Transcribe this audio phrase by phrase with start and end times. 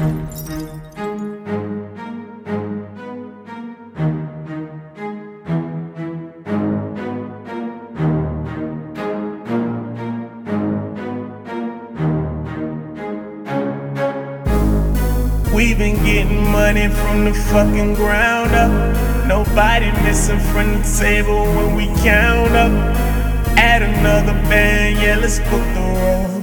[0.00, 0.06] We
[15.74, 19.26] been getting money from the fucking ground up.
[19.26, 22.72] Nobody missing from the table when we count up.
[23.58, 26.39] Add another band, yeah, let's cook the rolls.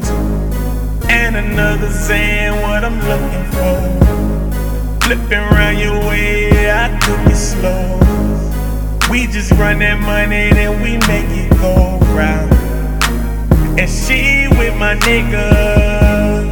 [1.37, 5.05] And another Zan, what I'm looking for.
[5.05, 7.99] Flipping around your way, I cook it slow.
[9.11, 12.51] We just run that money, then we make it go round.
[13.79, 16.49] And she with my niggas.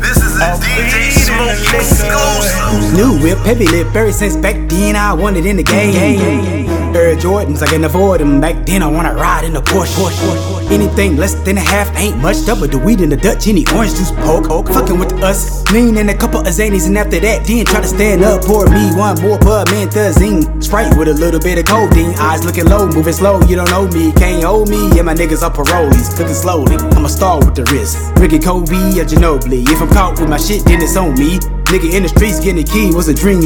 [0.00, 2.96] This is a I'll DJ the Smoke exclusive.
[2.96, 6.66] New whip, heavy lip, ever since back then I wanted in the game.
[6.96, 8.40] Air Jordans, I can afford them.
[8.40, 10.61] Back then I wanna ride in the Porsche.
[10.70, 12.44] Anything less than a half ain't much.
[12.46, 14.68] Double the weed in the Dutch, any orange juice, poke, poke.
[14.68, 17.88] Fucking with us, lean in a couple of zanies, and after that, then try to
[17.88, 18.42] stand up.
[18.42, 20.62] Pour me one more pub, mantazine.
[20.62, 22.14] Sprite with a little bit of codeine.
[22.18, 23.40] Eyes looking low, moving slow.
[23.42, 24.88] You don't know me, can't hold me.
[24.94, 26.76] Yeah, my niggas are parolees, cooking slowly.
[26.96, 27.98] I'm a star with the wrist.
[28.16, 29.68] Ricky Kobe or Ginobili.
[29.68, 31.38] If I'm caught with my shit, then it's on me.
[31.72, 33.40] Nigga in the streets getting a key was a dream.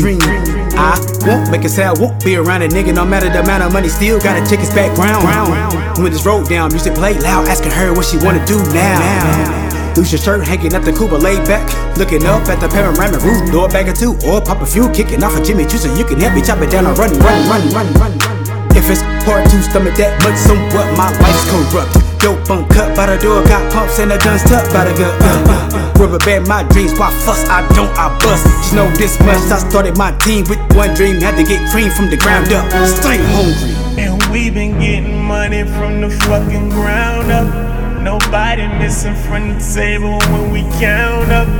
[0.77, 3.72] I won't make a sale, won't be around a nigga no matter the amount of
[3.72, 3.88] money.
[3.88, 5.24] Still got a chicken's background.
[5.98, 9.94] When this road down, music play loud, asking her what she wanna do now.
[9.97, 11.64] Loose your shirt, hanging up the Cuba, laid back,
[11.97, 15.24] looking up at the panorama roof, door bag or two, or pop a few, kicking
[15.24, 17.48] off a Jimmy Choo so you can help me chop it down and run, run,
[17.48, 18.25] run, run, run.
[18.86, 21.90] If it's hard to stomach that much, somewhat my life's corrupt.
[22.22, 25.10] Dope uncut by the door, got pumps and the guns tucked by the gun.
[25.26, 27.42] Uh, uh, rubber band my dreams, why fuss?
[27.50, 28.46] I don't, I bust.
[28.46, 31.90] Just know this much, I started my team with one dream, had to get cream
[31.90, 32.70] from the ground up.
[32.86, 33.74] Stay hungry.
[33.98, 37.50] And we been getting money from the fucking ground up.
[38.06, 41.50] Nobody missing from the table when we count up.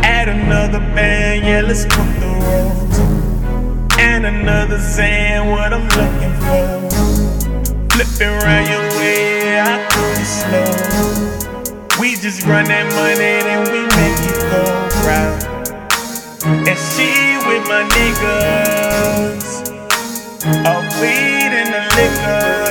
[0.00, 2.95] Add another band, yeah, let's cook the rolls.
[4.08, 6.64] And another Zan, what I'm looking for.
[7.90, 10.70] Flipping around your way, I cook it slow.
[12.00, 14.62] We just run that money, then we make it go
[15.06, 15.40] round.
[16.68, 17.10] And she
[17.48, 19.46] with my niggas.
[20.40, 21.35] The liquor.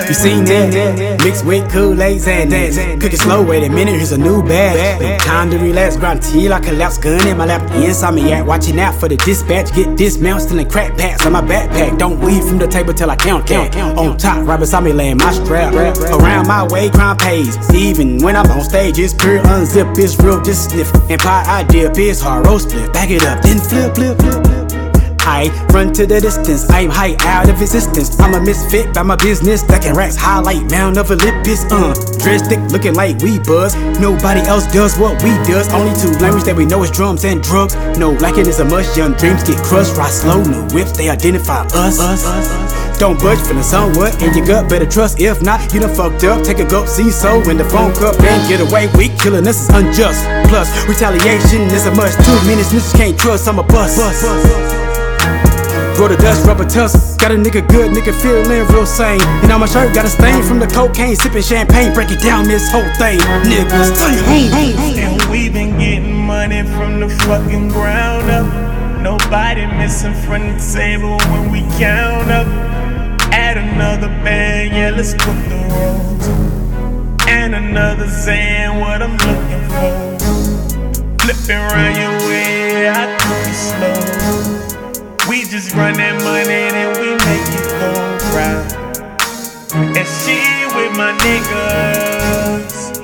[0.08, 1.24] You seen that?
[1.24, 2.78] Mixed with Kool-Aid and dance.
[3.02, 5.20] Cooking slow, wait a minute, here's a new bag.
[5.22, 7.00] Time to relax, grind till I collapse.
[7.00, 8.46] Gun in my lap, inside me at.
[8.46, 9.74] Watching out for the dispatch.
[9.74, 11.98] Get dismounted, stealing crack packs on my backpack.
[11.98, 13.76] Don't leave from the table till I count, count.
[13.76, 15.74] On top, right beside me, laying my strap.
[15.74, 17.58] Around my way, crime pays.
[17.74, 20.94] Even when I'm on stage, it's pure unzip, it's real, just sniff.
[21.10, 22.94] And pie I dip, it's hard roast split.
[22.94, 24.65] Back it up, then flip, flip, flip, flip.
[25.25, 28.19] I run to the distance, I'm high out of existence.
[28.19, 31.66] I'm a misfit by my business, stacking racks, highlight Mount of Olympus.
[31.66, 33.75] Uh, dress thick, looking like we buzz.
[34.00, 35.68] Nobody else does what we does.
[35.74, 37.75] Only two language that we know is drums and drugs.
[37.97, 38.96] No lacking is a must.
[38.96, 40.44] Young dreams get crushed, ride slow.
[40.44, 42.00] New whips, they identify us.
[42.00, 45.19] us us Don't budge for the somewhat in your gut, better trust.
[45.19, 46.46] If not, you done fucked up.
[46.46, 49.18] Take a gulp, see so when the phone cup and get away weak.
[49.18, 50.22] Killing us is unjust.
[50.53, 52.22] Plus, retaliation is a must.
[52.22, 53.47] Two minutes, snitches can't trust.
[53.47, 54.84] I'm a bust.
[55.97, 57.19] Roll the dust, rubber tusk.
[57.22, 59.22] Got a nigga good, nigga feeling real sane.
[59.44, 61.94] And on my shirt, got a stain from the cocaine, sipping champagne.
[61.94, 63.19] Break it down, this whole thing.
[63.47, 63.95] Niggas.
[65.00, 69.01] And we been getting money from the fucking ground up.
[69.01, 72.47] Nobody missing from the table when we count up.
[73.31, 76.27] Add another band, yeah, let's cook the rolls.
[77.29, 80.16] And another Zan, what I'm looking for.
[81.19, 82.05] Flipping around
[90.95, 92.95] my niggas.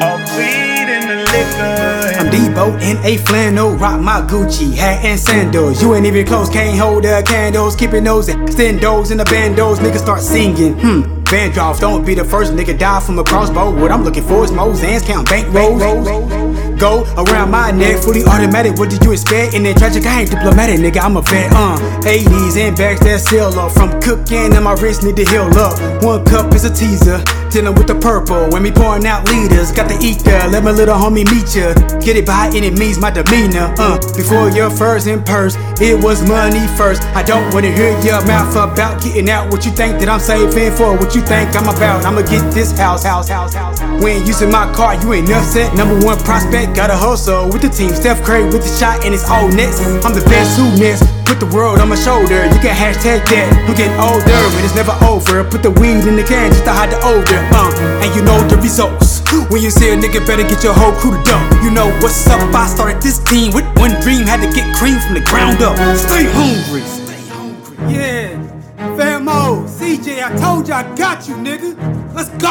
[0.00, 2.18] All the liquor.
[2.18, 5.82] I'm Debo in a flannel, rock my Gucci hat and sandals.
[5.82, 7.74] You ain't even close, can't hold the candles.
[7.74, 9.78] Keeping those extendos in the bandos.
[9.78, 11.22] Niggas start singing, hmm.
[11.24, 13.70] Band don't be the first nigga die from a crossbow.
[13.80, 16.71] What I'm looking for is Mozans, count bank rolls.
[16.82, 18.76] Go around my neck, fully automatic.
[18.76, 19.54] What did you expect?
[19.54, 21.00] And then tragic, I ain't diplomatic, nigga.
[21.00, 21.78] I'm a vet, uh.
[22.02, 23.70] 80s and bags that seal up.
[23.70, 25.78] From cooking and my wrist need to heal up.
[26.02, 27.22] One cup is a teaser.
[27.52, 29.72] Dealing with the purple when me pouring out leaders.
[29.72, 31.76] Got the ether, let my little homie meet ya.
[32.00, 33.68] Get it by any means, my demeanor.
[33.76, 37.02] Uh, before your first and purse, it was money first.
[37.12, 40.72] I don't wanna hear your mouth about getting out what you think that I'm saving
[40.72, 40.96] for.
[40.96, 42.06] What you think I'm about?
[42.06, 43.78] I'ma get this house, house, house, house.
[44.02, 45.76] When using my car, you ain't upset.
[45.76, 47.92] Number one prospect, got a hustle with the team.
[47.92, 49.78] Steph Curry with the shot and it's all nets.
[50.06, 51.21] I'm the best who next.
[51.32, 52.44] Put the world on my shoulder.
[52.44, 53.48] You can hashtag that.
[53.64, 55.40] I'm getting older, and it's never over.
[55.48, 57.40] Put the weed in the can just to hide the odor.
[57.56, 57.72] Uh,
[58.04, 59.24] and you know the results.
[59.48, 61.48] When you see a nigga, better get your whole crew to dump.
[61.64, 62.40] You know what's up?
[62.52, 65.72] I started this team with one dream, had to get cream from the ground up.
[65.96, 66.84] Stay hungry.
[66.84, 67.76] Stay hungry.
[67.88, 68.36] Yeah.
[68.92, 71.72] Famo, CJ, I told you I got you, nigga.
[72.12, 72.50] Let's go.